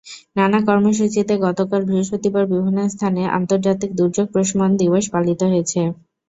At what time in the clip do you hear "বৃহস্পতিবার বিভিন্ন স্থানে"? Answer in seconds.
1.87-3.21